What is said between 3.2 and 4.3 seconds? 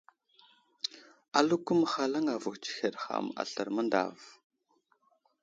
aslər məŋdav.